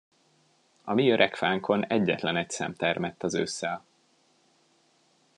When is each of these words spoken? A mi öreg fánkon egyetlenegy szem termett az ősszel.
A 0.83 0.93
mi 0.93 1.09
öreg 1.11 1.35
fánkon 1.35 1.85
egyetlenegy 1.85 2.49
szem 2.49 2.75
termett 2.75 3.23
az 3.23 3.33
ősszel. 3.33 3.85